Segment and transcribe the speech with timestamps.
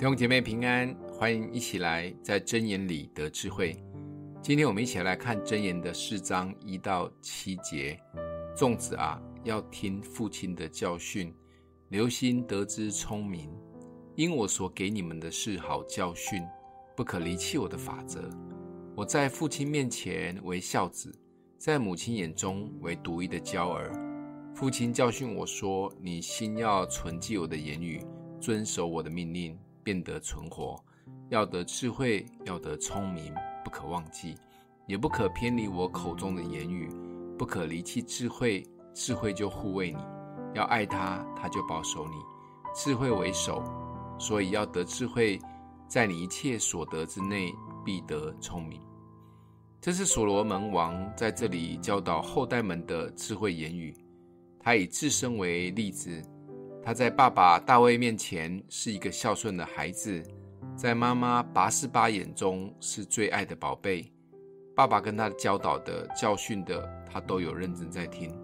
[0.00, 3.76] 弟兄姐妹平安，欢迎一起来在真言里得智慧。
[4.40, 8.00] 今天我们一起来看真言的四章一到七节。
[8.56, 11.30] 众子啊，要听父亲的教训，
[11.90, 13.50] 留心得知聪明。
[14.16, 16.42] 因我所给你们的是好教训，
[16.96, 18.26] 不可离弃我的法则。
[18.96, 21.14] 我在父亲面前为孝子，
[21.58, 23.92] 在母亲眼中为独一的娇儿。
[24.54, 28.02] 父亲教训我说：“你心要存记我的言语，
[28.40, 30.82] 遵守我的命令。”变得存活，
[31.28, 33.34] 要得智慧，要得聪明，
[33.64, 34.36] 不可忘记，
[34.86, 36.88] 也不可偏离我口中的言语，
[37.38, 39.98] 不可离弃智慧，智慧就护卫你，
[40.54, 42.14] 要爱他，他就保守你，
[42.74, 43.62] 智慧为首，
[44.18, 45.40] 所以要得智慧，
[45.88, 47.52] 在你一切所得之内
[47.84, 48.80] 必得聪明。
[49.80, 53.96] 这是所罗门王在这里教导后代们的智慧言语，
[54.58, 56.22] 他以自身为例子。
[56.82, 60.22] 他在爸爸大卫面前是一个孝顺的孩子，
[60.74, 64.10] 在妈妈拔示巴眼中是最爱的宝贝。
[64.74, 68.34] 爸爸跟他教导的、教训的，他都有认真在听。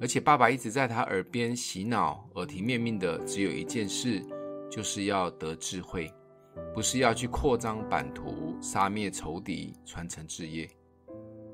[0.00, 4.22] 而且爸爸一直在他耳边洗脑，耳提面命的只有一件事，
[4.70, 6.10] 就是要得智慧，
[6.74, 10.68] 不是要去扩张版图、杀灭仇敌、传承志业。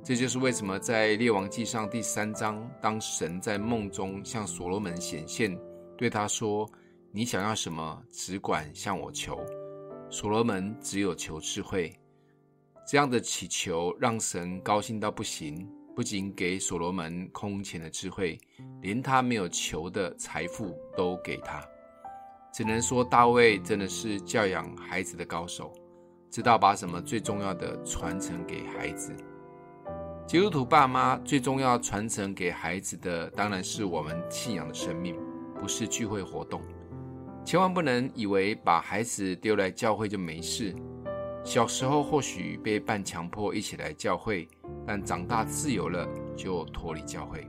[0.04, 5.56] 这就是为什么在列王记上第三章，当神在梦中向所罗门显现。
[6.02, 6.68] 对他说
[7.14, 9.38] ：“你想要什么，只管向我求。”
[10.10, 11.96] 所罗门只有求智慧，
[12.84, 15.64] 这样的祈求让神高兴到不行。
[15.94, 18.36] 不仅给所罗门空前的智慧，
[18.80, 21.64] 连他没有求的财富都给他。
[22.52, 25.72] 只能说大卫真的是教养孩子的高手，
[26.32, 29.14] 知道把什么最重要的传承给孩子。
[30.26, 35.14] 基督徒爸妈最重要传承给孩子的，当然是我们信仰的生命。
[35.62, 36.60] 不是聚会活动，
[37.44, 40.74] 千万不能以为把孩子丢来教会就没事。
[41.44, 44.48] 小时候或许被半强迫一起来教会，
[44.84, 46.04] 但长大自由了
[46.36, 47.46] 就脱离教会。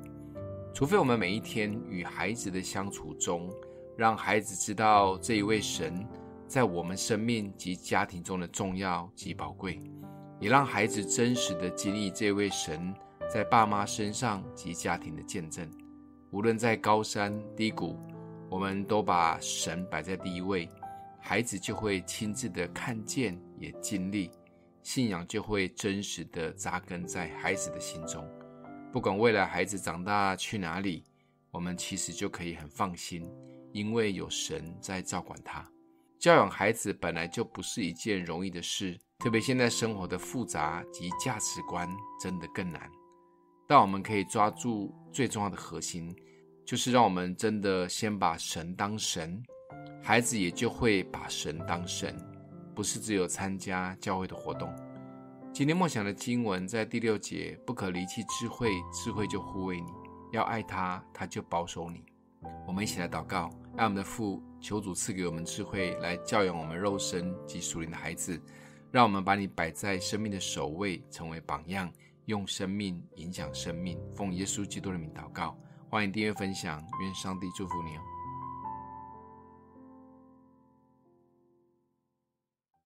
[0.75, 3.49] 除非我们每一天与孩子的相处中，
[3.97, 6.07] 让孩子知道这一位神
[6.47, 9.79] 在我们生命及家庭中的重要及宝贵，
[10.39, 12.93] 也让孩子真实的经历这位神
[13.27, 15.67] 在爸妈身上及家庭的见证。
[16.33, 17.95] 无论在高山低谷，
[18.49, 20.67] 我们都把神摆在第一位，
[21.21, 24.31] 孩子就会亲自的看见，也经历，
[24.81, 28.27] 信仰就会真实的扎根在孩子的心中。
[28.91, 31.03] 不管未来孩子长大去哪里，
[31.51, 33.23] 我们其实就可以很放心，
[33.71, 35.63] 因为有神在照管他。
[36.17, 41.87] 教养孩子本来就不是一件容易的事，特别现在生活的复杂及价值观
[42.19, 42.89] 真的更难。
[43.67, 46.13] 但我们可以抓住最重要的核心，
[46.65, 49.41] 就是让我们真的先把神当神，
[50.01, 52.17] 孩子也就会把神当神，
[52.73, 54.73] 不是只有参加教会的活动。
[55.53, 59.87] 今天默想的经文在第六节，不可离弃智慧，智慧就护卫你；
[60.31, 62.03] 要爱他，他就保守你。
[62.65, 68.41] 我们一起来祷告，爱我们的父，求主赐给我们智慧，来教养我们肉身及属灵的孩子，
[68.89, 71.91] 让我们把你摆在生命的首位，成为榜样。
[72.25, 75.57] 用生命影响生命，奉耶稣基督的名祷告，
[75.89, 78.12] 欢迎订阅分享，愿上帝祝福你哦。